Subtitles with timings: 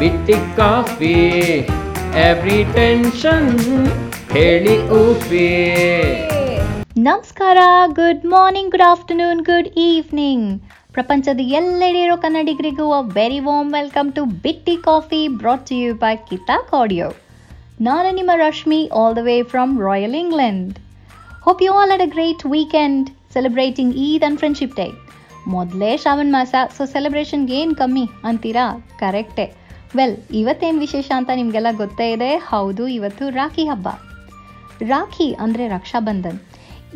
[0.00, 1.14] ಬಿಟ್ಟಿ coffee
[2.24, 3.48] every tension
[4.32, 5.48] ಹೇಳಿ ಉಪಿ
[7.00, 7.58] ನಮಸ್ಕಾರ
[7.98, 10.46] good morning good afternoon good evening
[10.92, 16.14] ಪ್ರಪಂಚದ ಎಲ್ಲೆಡೆ ಇರೋ ಕನ್ನಡಿಗರಿಗೂ a very warm welcome to ಬಿಟ್ಟಿ coffee brought to you by
[16.30, 17.08] ಕಿತಾಕ್ audio
[17.80, 20.72] ನಾನು ನಿಮ್ಮ Rashmi all the way from royal England
[21.42, 24.88] hope you all had a great weekend celebrating Eid and friendship day
[25.48, 28.66] ಮೊದಲೇ ಶ್ರಾವಣ ಮಾಸ so ಸೆಲೆಬ್ರೇಷನ್ಗೆ ಏನು ಕಮ್ಮಿ ಅಂತೀರಾ?
[28.98, 29.46] ಕರೆಕ್ಟೇ
[29.96, 32.36] well ಇವತ್ತೇನು ವಿಶೇಷ ಅಂತ ನಿಮಗೆಲ್ಲ ಗೊತ್ತೇ ಇದೆ.
[32.36, 33.88] ಹೌದು, ಇವತ್ತು ರಾಖಿ ಹಬ್ಬ.
[34.88, 36.38] ರಾಖಿ ಅಂದರೆ ರಕ್ಷಾಬಂಧನ್.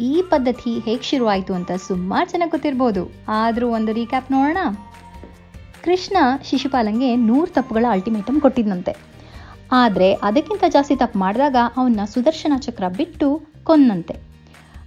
[0.01, 3.03] ಈ ಪದ್ಧತಿ ಹೇಗೆ ಶುರುವಾಯಿತು ಅಂತ ಸುಮಾರು ಜನ ಗೊತ್ತಿರ್ಬೋದು.
[3.29, 4.59] ಆದರೂ ಒಂದು ರೀಕ್ಯಾಪ್ ನೋಡೋಣ.
[5.85, 8.95] ಕೃಷ್ಣ ಶಿಶುಪಾಲಂಗೆ ನೂರು ತಪ್ಪುಗಳ ಅಲ್ಟಿಮೇಟಮ್ ಕೊಟ್ಟಿದ್ದಂತೆ
[9.73, 13.29] ಆದರೆ ಅದಕ್ಕಿಂತ ಜಾಸ್ತಿ ತಪ್ಪು ಮಾಡಿದಾಗ ಅವನ್ನ ಸುದರ್ಶನ ಚಕ್ರ ಬಿಟ್ಟು
[13.65, 14.15] ಕೊನ್ನಂತೆ.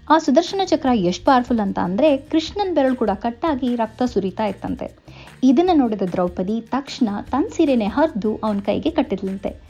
[0.10, 5.07] ಆ ಸುದರ್ಶನ ಚಕ್ರ ಎಷ್ಟು ಪವರ್ಫುಲ್ ಅಂತ ಅಂದರೆ ಕೃಷ್ಣನ ಬೆರಳು ಕೂಡ ಕಟ್ಟಾಗಿ ರಕ್ತ ಸುರಿತಾ ಇತ್ತಂತೆ.
[5.44, 9.68] ಇದನ್ನು ನೋಡಿದ ದ್ರೌಪದಿ ತಕ್ಷಣ ತನ್ನ ಸೀರೆನೇ ಹರಿದು ಅವನ ಕೈಗೆ ಕಟ್ಟಿದ್ಲಂತೆ.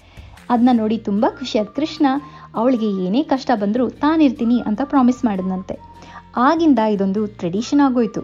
[0.49, 2.07] ಅದನ್ನ ನೋಡಿ ತುಂಬ ಖುಷಿಯಾದ ಕೃಷ್ಣ,
[2.55, 5.79] ಅವಳಿಗೆ ಏನೇ ಕಷ್ಟ ಬಂದರೂ ತಾನಿರ್ತೀನಿ ಅಂತ ಪ್ರಾಮಿಸ್ ಮಾಡಿದ್ನಂತೆ.
[6.37, 8.21] ಆಗಿಂದ ಇದೊಂದು ಟ್ರೆಡಿಷನ್ ಆಗೋಯ್ತು.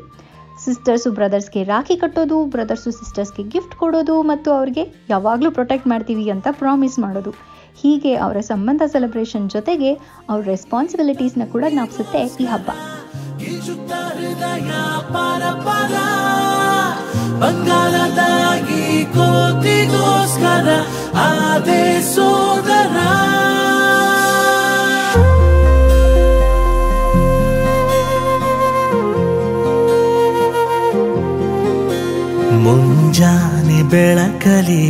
[0.66, 7.00] ಸಿಸ್ಟರ್ಸು ಬ್ರದರ್ಸ್ಗೆ ರಾಖಿ ಕಟ್ಟೋದು ಬ್ರದರ್ಸು ಸಿಸ್ಟರ್ಸ್ಗೆ ಗಿಫ್ಟ್ ಕೊಡೋದು ಮತ್ತು ಅವ್ರಿಗೆ ಯಾವಾಗಲೂ ಪ್ರೊಟೆಕ್ಟ್ ಮಾಡ್ತೀವಿ ಅಂತ ಪ್ರಾಮಿಸ್
[7.00, 7.32] ಮಾಡೋದು.
[7.82, 9.94] ಹೀಗೆ ಅವರ ಸಂಬಂಧ ಸೆಲೆಬ್ರೇಷನ್ ಜೊತೆಗೆ
[10.30, 12.70] ಅವ್ರ ರೆಸ್ಪಾನ್ಸಿಬಿಲಿಟೀಸ್ನ ಕೂಡ ಜ್ಞಾಪಿಸುತ್ತೆ ಈ ಹಬ್ಬ.
[17.44, 18.84] ಬಂಗಾರದಾಗಿ
[19.16, 20.68] ಕೋತಿಗೋಸ್ಕರ
[21.24, 21.84] ಆದೆ
[22.16, 22.98] ಸೋದರ.
[32.66, 34.88] ಮುಂಜಾನೆ ಬೆಳಕಲಿ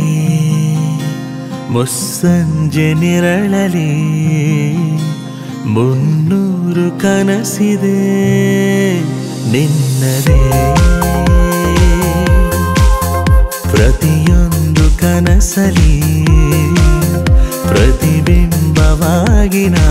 [1.70, 3.92] ಮುಸ್ಸಂಜೆ ನಿರಳಲಿ
[5.66, 7.98] ಮುನ್ನೂರು ಕನಸಿದೆ
[9.52, 10.40] ನಿನ್ನದೇ.
[13.74, 15.94] ಪ್ರತಿಯೊಂದು ಕನಸಲಿ
[17.68, 19.86] ಪ್ರತಿಬಿಂಬವಾಗಿ ನಾ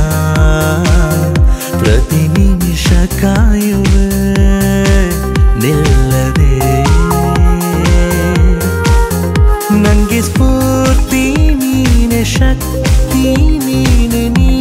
[1.79, 2.87] ಪ್ರತಿ ನಿಮಿಷ
[3.21, 4.07] ಕಾಯುವೆ
[5.61, 6.53] ನಿಲ್ಲದೆ.
[9.83, 11.25] ನನಗೆ ಸ್ಫೂರ್ತಿ
[11.61, 13.23] ನೀನೆ ಶಕ್ತಿ
[13.65, 14.52] ನೀನೆ ನೀನೆ.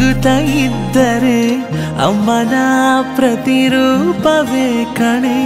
[0.00, 1.40] ನಗುತ್ತಾ ಇದ್ದರೆ
[2.04, 2.54] ಅಮ್ಮನ
[3.16, 5.40] ಪ್ರತಿರೂಪವೇ ಕಣೆ.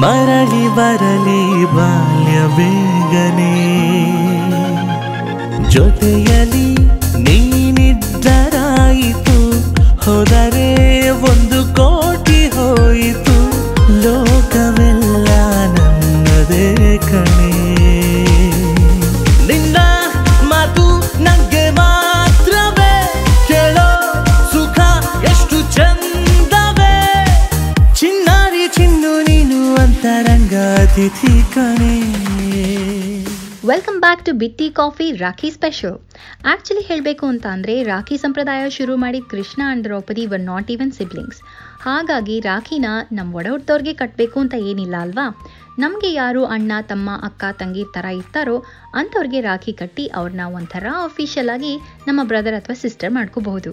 [0.00, 1.40] ಮರಳಿ ಬರಲಿ
[1.76, 3.54] ಬಾಲ್ಯ ಬೇಗನೆ
[5.70, 6.68] ಜೊತೆಯಲ್ಲಿ
[7.24, 9.38] ನೀನಿದ್ದರಾಯಿತು
[10.04, 10.68] ಹೋದರೆ
[34.58, 35.96] to coffee rakhi special.
[36.44, 41.40] Actually ಹೇಳಬೇಕು ಅಂತ ಅಂದರೆ ರಾಖಿ ಸಂಪ್ರದಾಯ ಶುರು ಮಾಡಿದ Krishna and Draupadi were not even siblings
[41.80, 45.26] ಹಾಗಾಗಿ ರಾಖಿನ ನಮ್ಮ ಒಡ ಹುಟ್ಟೋರ್ಗೆ ಕಟ್ಟಬೇಕು ಅಂತ ಏನಿಲ್ಲ ಅಲ್ವಾ?
[45.78, 48.56] ನಮಗೆ ಯಾರು ಅಣ್ಣ, ತಮ್ಮ, ಅಕ್ಕ, ತಂಗಿ ಥರ ಇರ್ತಾರೋ
[48.94, 51.76] ಅಂಥವ್ರಿಗೆ ರಾಖಿ ಕಟ್ಟಿ ಅವ್ರನ್ನ ಒಂಥರ ಅಫಿಷಿಯಲ್ ಆಗಿ
[52.06, 53.72] ನಮ್ಮ ಬ್ರದರ್ ಅಥವಾ ಸಿಸ್ಟರ್ ಮಾಡ್ಕೋಬಹುದು.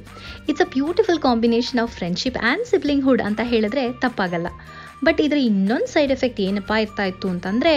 [0.50, 4.48] It's a beautiful combination of friendship and siblinghood ಅಂತ ಹೇಳಿದ್ರೆ ತಪ್ಪಾಗಲ್ಲ.
[5.06, 7.74] ಬಟ್ ಇದರ ಇನ್ನೊಂದು ಸೈಡ್ ಎಫೆಕ್ಟ್ ಏನಪ್ಪ ಇರ್ತಾ ಇತ್ತು ಅಂತಂದರೆ,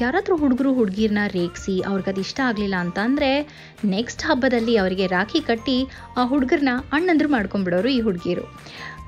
[0.00, 3.30] ಯಾರಾದರೂ ಹುಡುಗರು ಹುಡುಗಿರನ್ನ ರೇಗಿಸಿ ಅದು ಇಷ್ಟ ಆಗಲಿಲ್ಲ ಅಂತ ಅಂದರೆ
[3.86, 5.78] ನೆಕ್ಸ್ಟ್ ಹಬ್ಬದಲ್ಲಿ ಅವರಿಗೆ ರಾಖಿ ಕಟ್ಟಿ
[6.16, 8.44] ಆ ಹುಡುಗರನ್ನ ಅಣ್ಣಂದ್ರು ಮಾಡ್ಕೊಂಡ್ಬಿಡೋರು ಈ ಹುಡುಗಿರು.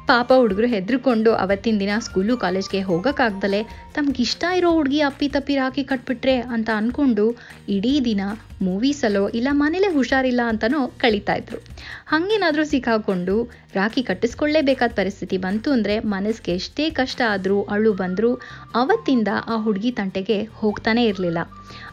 [0.09, 3.61] ಪಾಪ ಹುಡುಗರು ಹೆದರ್ಕೊಂಡು ಅವತ್ತಿನ ದಿನ ಸ್ಕೂಲು ಕಾಲೇಜ್ಗೆ ಹೋಗೋಕ್ಕಾಗ್ದಲೆ
[3.95, 7.25] ತಮ್ಗೆ ಇಷ್ಟ ಇರೋ ಹುಡುಗಿ ಅಪ್ಪಿ ತಪ್ಪಿ ರಾಖಿ ಕಟ್ಬಿಟ್ರೆ ಅಂತ ಅಂದ್ಕೊಂಡು
[7.69, 8.21] ಇಡೀ ದಿನ
[8.63, 11.59] ಮೂವೀಸಲ್ಲೋ ಇಲ್ಲ ಮನೇಲೇ ಹುಷಾರಿಲ್ಲ ಅಂತನೋ ಕಳೀತಾ ಇದ್ರು.
[12.07, 13.37] ಹಾಗೇನಾದರೂ ಸಿಕ್ಕಾಕೊಂಡು
[13.75, 18.33] ರಾಖಿ ಕಟ್ಟಿಸ್ಕೊಳ್ಳೇಬೇಕಾದ ಪರಿಸ್ಥಿತಿ ಬಂತು ಅಂದರೆ ಮನಸ್ಸಿಗೆ ಎಷ್ಟೇ ಕಷ್ಟ ಆದರೂ ಅಳು ಬಂದರೂ
[18.75, 21.39] ಅವತ್ತಿಂದ ಆ ಹುಡುಗಿ ತಂಟೆಗೆ ಹೋಗ್ತಾನೆ ಇರಲಿಲ್ಲ.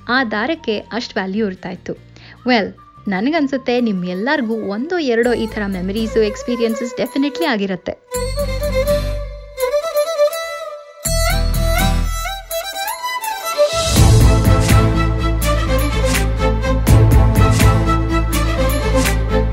[0.09, 1.93] ಆ ದಾರಕ್ಕೆ ಅಷ್ಟು ವ್ಯಾಲ್ಯೂ ಇರ್ತಾಯಿತ್ತು
[2.47, 2.71] ವೆಲ್
[3.07, 7.94] ನನಗನ್ಸುತ್ತೆ ನಿಮ್ಮೆಲ್ಲರಿಗೂ ಒಂದೋ ಎರಡೋ ಈ ಥರ ಮೆಮರೀಸು ಎಕ್ಸ್ಪೀರಿಯನ್ಸಸ್ ಡೆಫಿನೆಟ್ಲಿ ಆಗಿರುತ್ತೆ.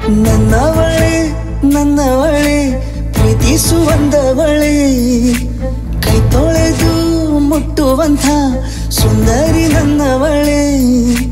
[0.08, 1.32] ನನ್ನವಳೆ
[1.68, 4.76] ನನ್ನವಳೆ ಪ್ರೀತಿಸುವಂದವಳೆ
[6.02, 6.92] ಕೈ ತೊಳೆದು
[7.38, 8.26] ಮುಟ್ಟುವಂಥ
[8.90, 11.27] ಸುಂದರಿ ನನ್ನವಳೆ.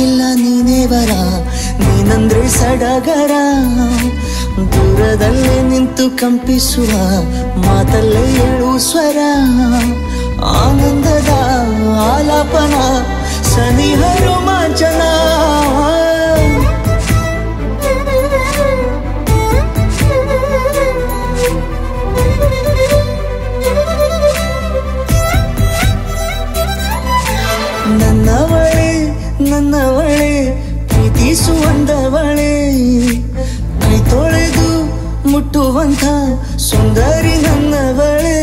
[0.00, 1.12] ಬೇಕಿಲ್ಲ ನೀನೇ ಬರ,
[1.80, 3.32] ನೀನಂದ್ರೆ ಸಡಗರ.
[4.72, 6.92] ದೂರದಲ್ಲೇ ನಿಂತು ಕಂಪಿಸುವ,
[7.64, 9.18] ಮಾತಲ್ಲೇ ಏಳು ಸ್ವರ.
[10.60, 11.32] ಆನಂದದ
[12.06, 12.76] ಆಲಾಪನ
[13.52, 15.02] ಸನಿಹ ರೋಮಾಂಚನ
[29.60, 30.56] ನನ್ನವಳೆ
[30.88, 32.52] ಪ್ರೀತಿಸುವಂದವಳೆ.
[33.80, 34.68] ಕೈ ತೊಳೆದು
[35.28, 36.04] ಮುಟ್ಟುವಂಥ
[36.58, 38.40] ಸುಂದರಿ ನನ್ನವಳೆ.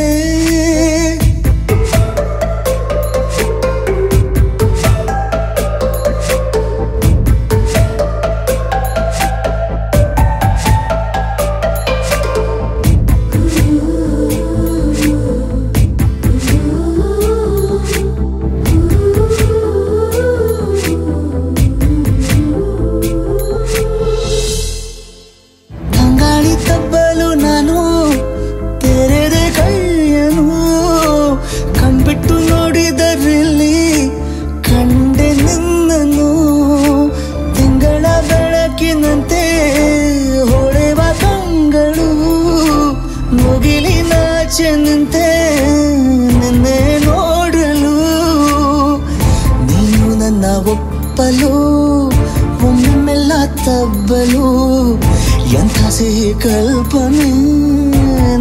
[56.43, 57.27] ಕಲ್ಪನೆ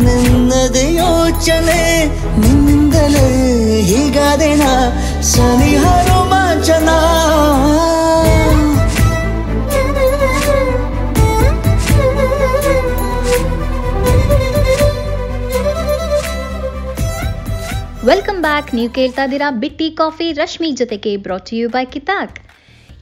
[0.04, 1.80] ನಿನ್ನದೇ ಯೋಚನೆ
[2.40, 3.26] ನಿನ್ನಿಂದಲೇ
[3.90, 4.64] ಹೀಗಾದೆನ
[5.32, 6.88] ಸನಿಹ ರೋಮಾಂಚನ
[18.06, 22.36] ವೆಲ್ಕಮ್ ಬ್ಯಾಕ್ ನೀವು ಕೇಳ್ತಾ ಇದ್ದೀರಾ ಬಿಟ್ಟಿ ಕಾಫಿ ರಶ್ಮಿ ಜೊತೆಗೆ ಬ್ರಾಟ್ ಯು ಬೈ ಕಿತಾಕ್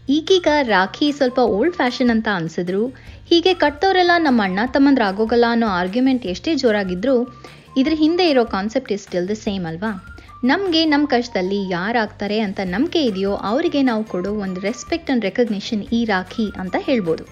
[0.08, 2.82] ಈಗೀಗ ರಾಖಿ ಸ್ವಲ್ಪ ಓಲ್ಡ್ ಫ್ಯಾಷನ್ ಅಂತ ಅನ್ಸಿದ್ರು
[3.30, 7.14] ಹೀಗೆ ಕಟ್ಟೋರೆಲ್ಲ ನಮ್ಮ ಅಣ್ಣ ತಮ್ಮಂದ್ರಾಗೋಗಲ್ಲ ಅನ್ನೋ ಆರ್ಗ್ಯುಮೆಂಟ್ ಎಷ್ಟೇ ಜೋರಾಗಿದ್ರು
[7.76, 10.20] ಇದ್ರ ಹಿಂದೆ ಇರೋ concept is still the same ಅಲ್ವಾ?
[10.44, 16.04] ನಮಗೆ ನಮ್ಮ ಕಷ್ಟದಲ್ಲಿ ಯಾರಾಗ್ತಾರೆ ಅಂತ ನಂಬಿಕೆ ಇದೆಯೋ ಅವರಿಗೆ ನಾವು ಕೊಡೋ ಒಂದು ರೆಸ್ಪೆಕ್ಟ್ ಆ್ಯಂಡ್ ರೆಕಗ್ನಿಷನ್ ಈ
[16.04, 17.24] ರಾಖಿ ಅಂತ ಹೇಳ್ಬೋದು.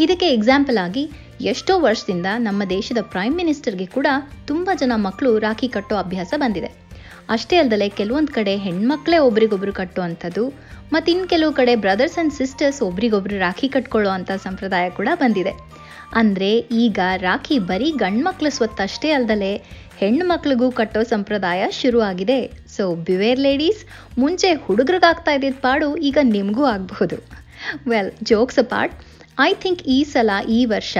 [0.00, 1.10] ಇದಕ್ಕೆ ಎಕ್ಸಾಂಪಲ್ ಆಗಿ
[1.40, 4.06] ಎಷ್ಟೋ ವರ್ಷದಿಂದ ನಮ್ಮ ದೇಶದ ಪ್ರೈಮ್ ಮಿನಿಸ್ಟರ್ಗೆ ಕೂಡ
[4.46, 6.87] ತುಂಬ ಜನ ಮಕ್ಕಳು ರಾಖಿ ಕಟ್ಟೋ ಅಭ್ಯಾಸ ಬಂದಿದೆ.
[7.34, 10.44] ಅಷ್ಟೇ ಅಲ್ಲದೆ ಕೆಲವೊಂದು ಕಡೆ ಹೆಣ್ಮಕ್ಳೇ ಒಬ್ರಿಗೊಬ್ರು ಕಟ್ಟುವಂಥದ್ದು
[10.94, 15.52] ಮತ್ತು ಇನ್ನು ಕೆಲವು ಕಡೆ ಬ್ರದರ್ಸ್ ಆ್ಯಂಡ್ ಸಿಸ್ಟರ್ಸ್ ಒಬ್ರಿಗೊಬ್ರು ರಾಖಿ ಕಟ್ಕೊಳ್ಳೋ ಅಂಥ ಸಂಪ್ರದಾಯ ಕೂಡ ಬಂದಿದೆ.
[16.20, 16.50] ಅಂದರೆ
[16.84, 19.52] ಈಗ ರಾಖಿ ಬರೀ ಗಂಡ್ಮಕ್ಳ ಸ್ವತ್ತಷ್ಟೇ ಅಲ್ಲದೆ
[20.00, 22.38] ಹೆಣ್ಣು ಮಕ್ಳಿಗೂ ಕಟ್ಟೋ ಸಂಪ್ರದಾಯ ಶುರು ಆಗಿದೆ.
[22.76, 23.82] ಸೊ ಬಿವೇರ್ ಲೇಡೀಸ್
[24.22, 27.18] ಮುಂಚೆ ಹುಡುಗರಿಗಾಗ್ತಾ ಇದ್ದಿದ್ದ ಪಾಡು ಈಗ ನಿಮಗೂ ಆಗಬಹುದು.
[27.92, 28.94] Well jokes apart
[29.48, 30.96] I think ಈ ಸಲ ಈ ವರ್ಷ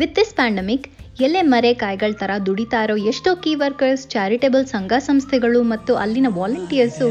[0.00, 0.86] ವಿತ್ ದಿಸ್ ಪ್ಯಾಂಡಮಿಕ್
[1.24, 7.08] ಎಲ್ಲೇ ಮರೆ ಕಾಯಿಗಳ ಥರ ದುಡಿತಾ ಇರೋ ಎಷ್ಟೋ ಕೀ ವರ್ಕರ್ಸ್ ಚಾರಿಟೇಬಲ್ ಸಂಘ ಸಂಸ್ಥೆಗಳು ಮತ್ತು ಅಲ್ಲಿನ volunteers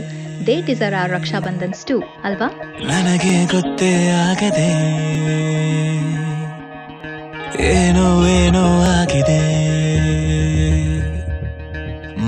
[0.48, 2.48] they deserve are Raksha Bandhans too ಅಲ್ವಾ?
[2.90, 3.92] ನನಗೆ ಗೊತ್ತೇ
[4.28, 4.68] ಆಗದೆ
[7.74, 9.40] ಏನೋ ಏನೋ ಆಗಿದೆ.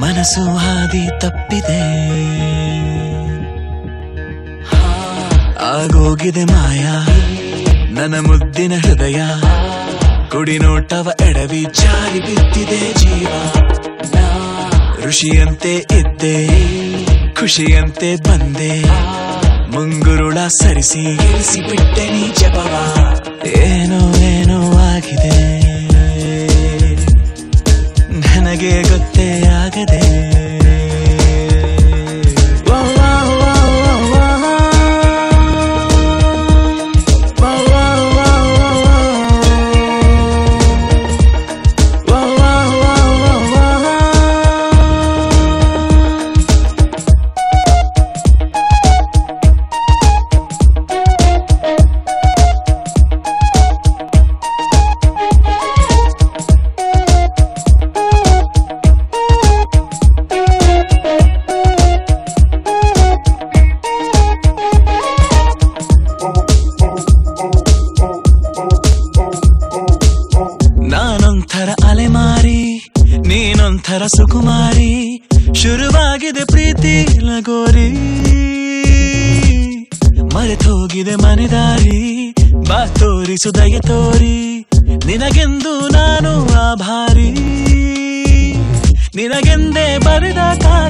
[0.03, 1.81] ಮನಸ್ಸು ಹಾದಿ ತಪ್ಪಿದೆ.
[5.69, 6.83] ಆಗೋಗಿದೆ ಮಾಯ,
[7.93, 9.19] ನನ್ನ ಮುದ್ದಿನ ಹೃದಯ.
[10.37, 13.29] ಕುಡಿ ನೋಟವ ಎಡವಿ ಜಾರಿ ಬಿದ್ದಿದೆ ಜೀವ.
[15.03, 16.35] ಋಷಿಯಂತೆ ಇದ್ದೆ,
[17.33, 18.73] ಖುಷಿಯಂತೆ ಬಂದೆ.
[19.71, 21.05] ಮುಂಗುರುಳ ಸರಿಸಿ
[21.69, 22.73] ಬಿಟ್ಟೆ ನೀ ಜಪವ
[23.47, 25.37] ಏನೋ ಏನೋ ಆಗಿದೆ.
[28.19, 29.26] ನನಗೆ ಗೊತ್ತೇ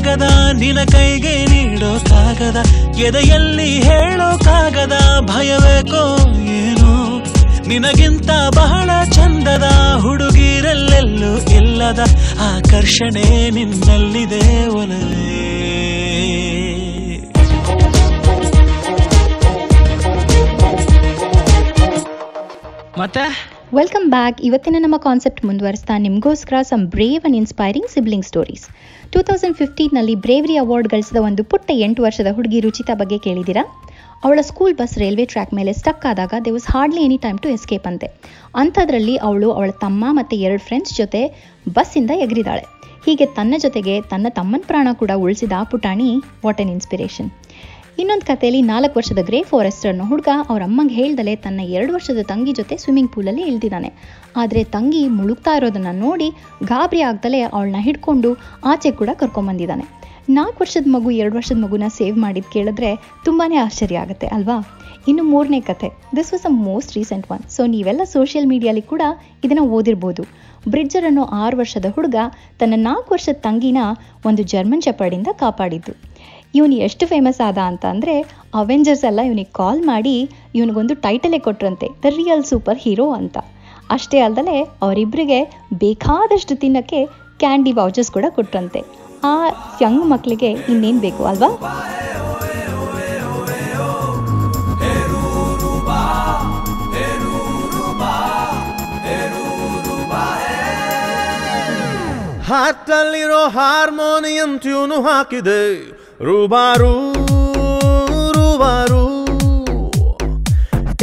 [0.08, 2.58] ಕಾಗದ ನಿನ ಕೈಗೆ ನೀಡೋ ಕಾಗದ.
[2.98, 6.04] ಎದೆಯಲ್ಲಿ ಹೇಳೋ ಕಾಗದ ಭಯಬೇಕೋ
[6.42, 7.20] ಏನೋ.
[7.68, 9.64] ನಿನಗಿಂತ ಬಹಳ ಚಂದದ
[10.00, 12.00] ಹುಡುಗಿರಲ್ಲೆಲ್ಲೂ ಇಲ್ಲದ
[12.40, 15.38] ಆಕರ್ಷಣೆ ನಿನ್ನಲ್ಲಿದೆ ಒಲವೇ.
[23.00, 23.56] ಮತ್ತೆ?
[23.76, 28.66] ವೆಲ್ಕಮ್ ಬ್ಯಾಕ್ ಇವತ್ತಿನ ನಮ್ಮ ಕಾನ್ಸೆಪ್ಟ್ ಮುಂದುವರಿಸ್ತಾ ನಿಮಗೋಸ್ಕರ some brave and inspiring sibling stories
[29.14, 33.64] two thousand ಫಿಫ್ಟೀನಲ್ಲಿ bravery award ಗಳಿಸಿದ ಒಂದು ಪುಟ್ಟ ಎಂಟು ವರ್ಷದ ಹುಡುಗಿ ರುಚಿತಾ ಬಗ್ಗೆ ಕೇಳಿದ್ದೀರಾ?
[34.24, 37.88] ಅವಳ ಸ್ಕೂಲ್ ಬಸ್ ರೈಲ್ವೆ ಟ್ರ್ಯಾಕ್ ಮೇಲೆ ಸ್ಟಕ್ ಆದಾಗ there was hardly any time to escape
[37.88, 38.08] ಅಂತೆ.
[38.56, 41.22] ಅಂಥದ್ರಲ್ಲಿ ಅವಳು ಅವಳ ತಮ್ಮ ಮತ್ತು ಎರಡು ಫ್ರೆಂಡ್ಸ್ ಜೊತೆ
[41.78, 42.64] ಬಸ್ಸಿಂದ ಎಗರಿದಾಳೆ.
[43.06, 46.10] ಹೀಗೆ ತನ್ನ ಜೊತೆಗೆ ತನ್ನ ತಮ್ಮನ ಪ್ರಾಣ ಕೂಡ ಉಳಿಸಿದ ಪುಟಾಣಿ
[46.46, 47.30] ವಾಟ್ ಎನ್ ಇನ್ಸ್ಪಿರೇಷನ್
[48.01, 52.51] ಇನ್ನೊಂದು ಕಥೆಯಲ್ಲಿ ನಾಲ್ಕು ವರ್ಷದ ಗ್ರೇ ಫಾರೆಸ್ಟರ್ ಅನ್ನೋ ಹುಡುಗ ಅವ್ರ ಅಮ್ಮಂಗೆ ಹೇಳ್ದಲೆ ತನ್ನ ಎರಡು ವರ್ಷದ ತಂಗಿ
[52.60, 53.89] ಜೊತೆ ಸ್ವಿಮ್ಮಿಂಗ್ ಪೂಲಲ್ಲಿ ಇಳ್ದಿದ್ದಾನೆ.
[54.42, 56.27] ಆದರೆ ತಂಗಿ ಮುಳುಗ್ತಾ ಇರೋದನ್ನ ನೋಡಿ
[56.72, 58.32] ಗಾಬರಿ ಆಗ್ದಲೇ ಅವಳನ್ನ ಹಿಡ್ಕೊಂಡು
[58.72, 59.86] ಆಚೆ ಕೂಡ ಕರ್ಕೊಂಬಂದಿದ್ದಾನೆ
[60.38, 62.89] ನಾಲ್ಕು ವರ್ಷದ ಮಗು ಎರಡು ವರ್ಷದ ಮಗುನ ಸೇವ್ ಮಾಡಿದ್ದು ಕೇಳಿದ್ರೆ
[63.27, 64.58] ತುಂಬಾ ಆಶ್ಚರ್ಯ ಆಗುತ್ತೆ, ಅಲ್ವಾ?
[65.10, 69.04] ಇನ್ನು ಮೂರನೇ ಕತೆ this was a most recent one so ನೀವೆಲ್ಲ ಸೋಷಿಯಲ್ ಮೀಡಿಯಲ್ಲಿ ಕೂಡ
[69.46, 70.24] ಇದನ್ನು ಓದಿರ್ಬೋದು.
[70.70, 72.18] ಬ್ರಿಡ್ಜರ್ ಅನ್ನೋ ಆರು ವರ್ಷದ ಹುಡುಗ
[72.60, 73.82] ತನ್ನ ನಾಲ್ಕು ವರ್ಷದ ತಂಗಿನ
[74.30, 75.94] ಒಂದು ಜರ್ಮನ್ ಶೆಪರ್ಡಿಂದ ಕಾಪಾಡಿದ್ದು.
[76.56, 78.16] ಇವನು ಎಷ್ಟು ಫೇಮಸ್ ಆದ ಅಂತ ಅಂದರೆ
[78.56, 80.16] ಅವೆಂಜರ್ಸ್ ಎಲ್ಲ ಇವನಿಗೆ ಕಾಲ್ ಮಾಡಿ
[80.56, 83.38] ಇವನಿಗೊಂದು ಟೈಟಲೇ ಕೊಟ್ರಂತೆ ದ ರಿಯಲ್ ಸೂಪರ್ ಹೀರೋ ಅಂತ.
[83.96, 85.39] ಅಷ್ಟೇ ಅಲ್ಲದೆ ಅವರಿಬ್ಬರಿಗೆ
[85.74, 87.06] ಬೇಕಾದಷ್ಟು ತಿನ್ನೋಕ್ಕೆ
[87.39, 88.82] ಕ್ಯಾಂಡಿ ವೌಚರ್ಸ್ ಕೂಡ ಕೊಟ್ರಂತೆ.
[89.24, 89.36] ಆ
[89.82, 91.51] ಯಂಗ್ ಮಕ್ಕಳಿಗೆ ಇನ್ನೇನು ಬೇಕು ಅಲ್ವಾ?
[102.50, 105.62] ಹಾರ್ಟಲ್ಲಿರೋ ಹಾರ್ಮೋನಿಯಂ ಟ್ಯೂನು ಹಾಕಿದೆ.
[106.22, 107.14] ರೂಬಾರು
[108.32, 109.26] ರೂಬಾರು.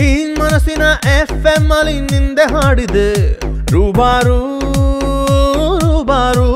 [0.02, 0.82] ಈ ಮನಸ್ಸಿನ
[1.20, 3.32] ಎಫ್ ಎಂ ಅಲ್ಲಿ ನಿಂದೆ ಹಾಡಿದೆ.
[3.72, 4.58] ರೂಬಾರು
[5.78, 6.48] ರೂಬಾರು.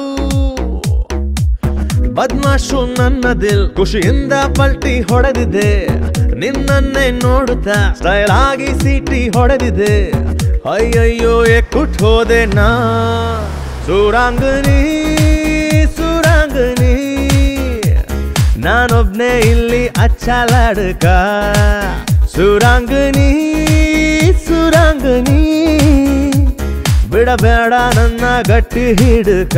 [2.14, 5.86] ಬದ್ಮಾಶು ನನ್ನ ದಿಲ್ ಖುಷಿಯಿಂದ ಪಲ್ಟಿ ಹೊಡೆದಿದೆ.
[6.34, 10.10] ನಿನ್ನನ್ನೇ ನೋಡುತ್ತಾ ಸ್ಟೈಲ್ ಆಗಿ ಸೀಟಿ ಹೊಡೆದಿದೆ.
[10.70, 12.68] ಅಯ್ಯಯ್ಯೋ, ಎಕ್ಕುಟ್ ಹೋದೆ ನಾ.
[13.86, 14.97] ಸುರಾಂಗನಿ
[18.58, 21.04] ನಾನೊಬ್ನೇ ಇಲ್ಲಿ ಅಚ್ಚಲಾಡಕ.
[22.36, 23.30] ಸುರಾಂಗಣಿ
[24.46, 25.42] ಸುರಾಂಗನಿ
[27.10, 29.56] ಬಿಡಬೇಡ ನನ್ನ ಗಟ್ಟಿ ಹಿಡಕ.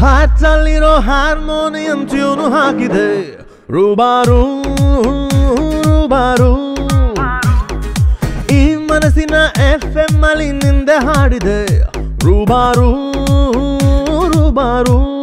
[0.00, 3.38] ಹಾಚಲ್ಲಿರೋ ಹಾರ್ಮೋನಿಯಂ ಟ್ಯೂನು ಹಾಕಿದೆ.
[3.70, 4.62] ರೂಬಾರು
[5.82, 6.74] ರೂಬಾರು.
[8.52, 9.34] ಈ ಮನಸ್ಸಿನ
[9.72, 11.82] ಎಫ್ ಎಂ ಅಲ್ಲಿ ನಿಂದೆ ಹಾಡಿದೆ.
[12.24, 12.90] ರೂಬಾರು
[14.28, 15.13] ರೂಬಾರು.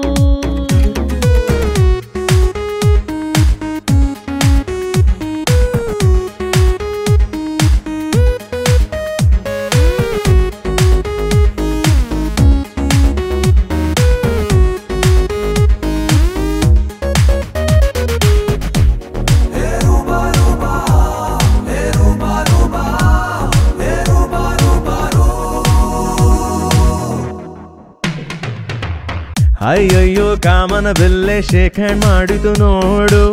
[30.46, 33.24] ಕಾಮನ ಬೆಲ್ಲೆ ಶೇಕ್ ಮಾಡಿತು ನೋಡು.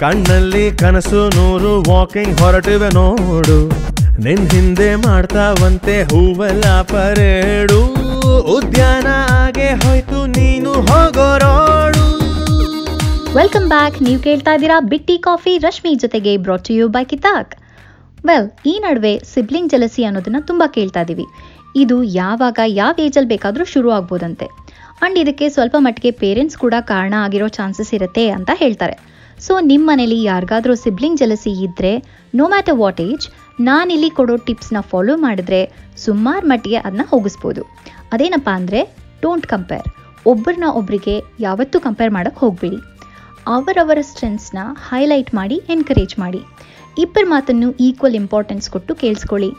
[0.00, 3.58] ಕಣ್ಣಲ್ಲಿ ಕನಸು ನೂರು ವಾಕಿಂಗ್ ಹೊರಟಿವೆ ನೋಡು.
[4.24, 7.80] ನಿನ್ ಹಿಂದೆ ಮಾಡ್ತಾವಂತೆ ಹೂವೆಲ್ಲ ಪರೇಡು.
[8.56, 9.08] ಉದ್ಯಾನ
[9.42, 12.04] ಆಗೆ ಹೋಯ್ತು, ನೀನು ಹೋಗೋರೋಡು
[13.38, 15.52] ವೆಲ್ಕಮ್ ಬ್ಯಾಕ್ ನೀವು ಕೇಳ್ತಾ ಇದ್ದೀರಾ ಬಿಟ್ಟಿ ಕಾಫಿ.
[15.66, 17.54] ರಶ್ಮಿ ಜೊತೆಗೆ ಬ್ರಾಟ್ ಯು ಬೈ ಕಿತಾಕ್
[18.28, 21.26] ವೆಲ್ ಈ ನಡುವೆ ಸಿಬ್ಲಿಂಗ್ ಜಲಸಿ ಅನ್ನೋದನ್ನ ತುಂಬಾ ಕೇಳ್ತಾ ಇದೀವಿ.
[21.82, 24.48] ಇದು ಯಾವಾಗ, ಯಾವ ಏಜಲ್ಲಿ ಬೇಕಾದರೂ ಶುರು ಆಗ್ಬೋದಂತೆ
[25.04, 28.94] ಅಂಡ್ ಇದಕ್ಕೆ ಸ್ವಲ್ಪ ಮಟ್ಟಿಗೆ ಪೇರೆಂಟ್ಸ್ ಕೂಡ ಕಾರಣ ಆಗಿರೋ ಚಾನ್ಸಸ್ ಇರುತ್ತೆ ಅಂತ ಹೇಳ್ತಾರೆ.
[29.46, 31.92] ಸೊ ನಿಮ್ಮ ಮನೇಲಿ ಯಾರಿಗಾದ್ರೂ ಸಿಬ್ಲಿಂಗ್ ಜಲಸಿ ಇದ್ದರೆ
[32.38, 33.26] ನೋ ಮ್ಯಾಟರ್ ವಾಟ್ ಏಜ್
[33.68, 35.60] ನಾನಿಲ್ಲಿ ಕೊಡೋ ಟಿಪ್ಸ್ನ ಫಾಲೋ ಮಾಡಿದ್ರೆ
[36.04, 37.62] ಸುಮಾರು ಮಟ್ಟಿಗೆ ಅದನ್ನ ಹೋಗಿಸ್ಬೋದು.
[38.14, 38.80] ಅದೇನಪ್ಪ ಅಂದರೆ
[39.24, 39.88] ಡೋಂಟ್ ಕಂಪೇರ್
[40.32, 41.16] ಒಬ್ಬರನ್ನ ಒಬ್ಬರಿಗೆ
[41.46, 42.78] ಯಾವತ್ತೂ ಕಂಪೇರ್ ಮಾಡೋಕ್ಕೆ ಹೋಗಬೇಡಿ.
[43.56, 46.40] ಅವರವರ ಸ್ಟ್ರೆಂತ್ಸ್ನ ಹೈಲೈಟ್ ಮಾಡಿ ಎನ್ಕರೇಜ್ ಮಾಡಿ.
[47.04, 49.50] ಇಬ್ಬರ ಮಾತನ್ನು ಈಕ್ವಲ್ ಇಂಪಾರ್ಟೆನ್ಸ್ ಕೊಟ್ಟು ಕೇಳಿಸ್ಕೊಳ್ಳಿ.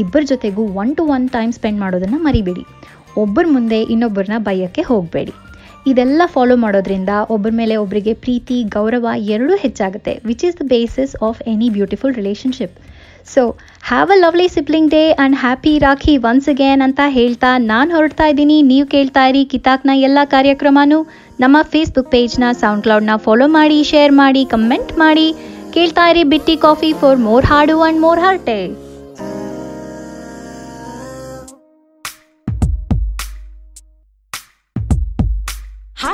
[0.00, 2.64] ಇಬ್ಬರ ಜೊತೆಗೂ one to one time spend ಮಾಡೋದನ್ನು ಮರಿಬೇಡಿ.
[3.22, 5.32] ಒಬ್ಬರ ಮುಂದೆ ಇನ್ನೊಬ್ಬರನ್ನ ಬೈಯೋಕ್ಕೆ ಹೋಗಬೇಡಿ.
[5.90, 11.42] ಇದೆಲ್ಲ ಫಾಲೋ ಮಾಡೋದ್ರಿಂದ ಒಬ್ಬರ ಮೇಲೆ ಒಬ್ಬರಿಗೆ ಪ್ರೀತಿ, ಗೌರವ ಎರಡೂ ಹೆಚ್ಚಾಗುತ್ತೆ which is the basis of
[11.52, 12.76] any beautiful relationship
[13.32, 13.42] so
[13.88, 18.62] have a lovely sibling day and happy rakhi once again ಅಂತ ಹೇಳ್ತಾ ನಾನು ಹೊರಡ್ತಾ ಇದ್ದೀನಿ.
[18.62, 21.00] ನೀವು ಕೇಳ್ತಾ ಇರಿ ಕಿತಾಕ್ನ ಎಲ್ಲ ಕಾರ್ಯಕ್ರಮನೂ.
[21.40, 25.28] ನಮ್ಮ ಫೇಸ್ಬುಕ್ ಪೇಜ್ನ ಸೌಂಡ್ ಕ್ಲೌಡ್ನ ಫಾಲೋ ಮಾಡಿ ಶೇರ್ ಮಾಡಿ ಕಮೆಂಟ್ ಮಾಡಿ.
[25.74, 28.58] ಕೇಳ್ತಾ ಇರಿ ಬಿಟ್ಟಿ ಕಾಫಿ ಫಾರ್ ಮೋರ್ ಹಾಡು ಆ್ಯಂಡ್ ಮೋರ್ ಹಾರ್ಟೆ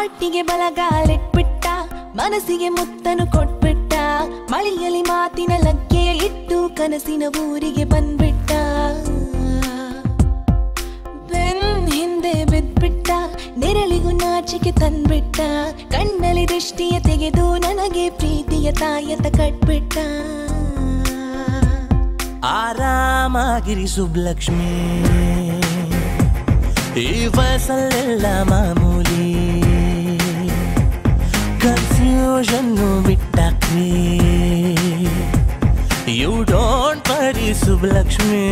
[0.08, 1.64] ಹಾಟಿಗೆ ಬಲಗಾಲಿಟ್ಬಿಟ್ಟ
[2.18, 3.94] ಮನಸ್ಸಿಗೆ ಮುತ್ತನು ಕೊಟ್ಬಿಟ್ಟ,
[4.52, 8.50] ಮಳೆಯಲ್ಲಿ ಮಾತಿನ ಲಗ್ಗೆಯ ಇಟ್ಟು ಕನಸಿನ ಊರಿಗೆ ಬಂದ್ಬಿಟ್ಟ.
[11.32, 13.10] ಬೆನ್ ಹಿಂದೆ ಬಿದ್ಬಿಟ್ಟ,
[13.62, 15.40] ನೆರಳಿಗೂ ನಾಚಿಕೆ ತಂದ್ಬಿಟ್ಟ,
[15.94, 19.98] ಕಣ್ಣಲ್ಲಿ ದೃಷ್ಟಿಯ ತೆಗೆದು ನನಗೆ ಪ್ರೀತಿಯ ತಾಯಂತ ಕಟ್ಬಿಟ್ಟ.
[22.56, 24.72] ಆರಾಮಾಗಿರಿ ಸುಬ್ಲಕ್ಷ್ಮಿ,
[27.06, 29.28] ಈ ವಯಸ್ಸಲ್ಲೆಲ್ಲ ಮಾಮೂಲಿ.
[32.08, 33.88] ಕನ್ಫ್ಯೂಷನ್ನು ಬಿಟ್ಟಾಕ್ರಿ.
[36.20, 38.44] ಯು ಡೋಂಟ್ ವರಿ ಸುಬ್ಲಕ್ಷ್ಮಿ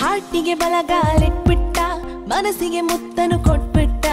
[0.00, 1.78] ಹಾಟಿಗೆ ಬಲಗಾಲಿಟ್ಬಿಟ್ಟ,
[2.32, 4.06] ಮನಸ್ಸಿಗೆ ಮುತ್ತನು ಕೊಟ್ಬಿಟ್ಟ,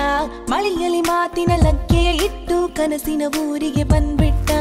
[0.53, 4.51] ಮಳೆಯಲ್ಲಿ ಮಾತಿನ ಲಗ್ಗೆಯ ಇಟ್ಟು ಕನಸಿನ ಊರಿಗೆ ಬಂದ್ಬಿಟ್ಟ.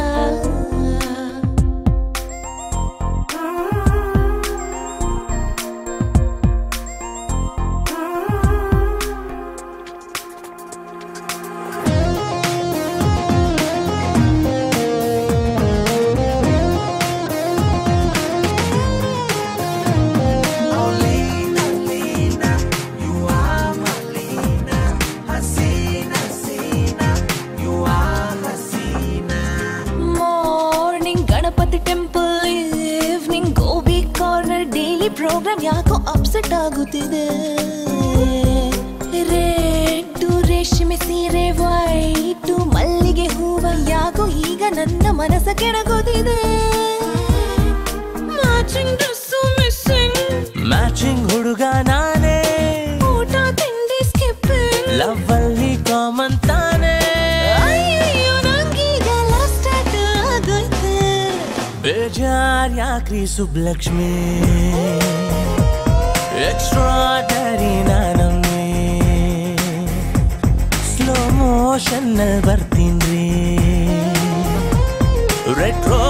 [36.63, 37.27] ಅಪ್ಸೆಟ್ ಆಗುತ್ತಿದೆ
[39.31, 46.39] ರೆಡ್ ರೇಷ್ಮೆ ಸೀರೆ ವೈಟು ಮಲ್ಲಿಗೆ ಹೂವ ಯಾಕೋ ಈಗ ನನ್ನ ಮನಸ್ಸ ಕೆಡಗೋದಿದೆ
[48.29, 50.21] ಮ್ಯಾಚಿಂಗ್ ಡ್ರೆಸ್ಸು ಮಿಸ್ಸಿಂಗ್.
[50.69, 52.39] ಮ್ಯಾಚಿಂಗ್ ಹುಡುಗ ನಾನೇ.
[53.11, 54.51] ಊಟ ತಿಂಡಿ ಸ್ಕಿಪ್
[55.01, 56.97] ಲವ್ ಅಲ್ಲಿ ಕಾಮನ್ ತಾನೇ.
[61.83, 64.13] ಬೇಜಾರ್ ಯಾಕ್ರಿ ಸುಬ್ಲಕ್ಷ್ಮಿ?
[66.51, 68.65] എക്സ്ട്രാഡറി നാനമ്മേ
[70.91, 72.07] സ്ലോ മോഷൻ
[72.47, 73.27] വർത്തിന്റെ.
[75.61, 76.03] റെട്രോ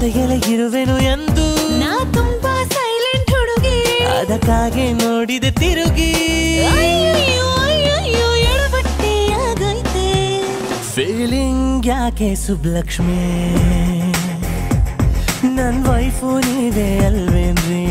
[0.00, 1.44] ಜೊತೆಗೆಲೆ ಇರುವೆನು ಎಂದು.
[1.78, 3.78] ನಾ ತುಂಬಾ ಸೈಲೆಂಟ್ ಹುಡುಗಿ.
[4.04, 6.12] ಅದಕ್ಕಾಗಿ ನೋಡಿದೆ ತಿರುಗಿ.
[10.94, 13.18] ಫೀಲಿಂಗ್ ಯಾಕೆ ಸುಬ್ಲಕ್ಷ್ಮಿ?
[15.56, 17.84] ನನ್ ವೈಫು ನೀವೇ ಅಲ್ವೇನ್ರಿ?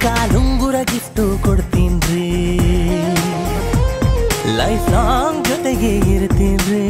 [0.00, 2.30] ಕಾಲುಂಗುರ ಗಿಫ್ಟು ಕೊಡ್ತೀನ್ರಿ?
[4.56, 6.82] ಲೈಫ್ ಲಾಂಗ್ ಜೊತೆಗೆ ಇರ್ತೀನಿ